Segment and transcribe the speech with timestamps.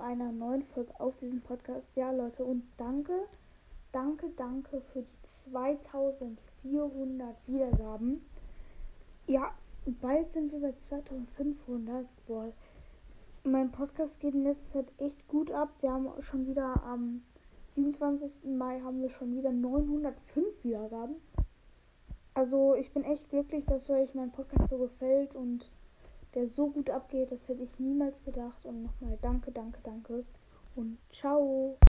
[0.00, 1.86] einer neuen Folge auf diesem Podcast.
[1.96, 3.12] Ja, Leute, und danke,
[3.92, 8.24] danke, danke für die 2400 Wiedergaben.
[9.26, 9.52] Ja,
[9.86, 12.06] bald sind wir bei 2500.
[12.26, 12.52] Boah,
[13.44, 15.70] mein Podcast geht in letzter Zeit echt gut ab.
[15.80, 17.22] Wir haben schon wieder am
[17.74, 18.50] 27.
[18.50, 21.16] Mai haben wir schon wieder 905 Wiedergaben.
[22.34, 25.70] Also ich bin echt glücklich, dass euch mein Podcast so gefällt und
[26.38, 27.32] der so gut abgeht.
[27.32, 28.64] Das hätte ich niemals gedacht.
[28.64, 30.24] Und nochmal danke, danke, danke
[30.76, 31.78] und ciao.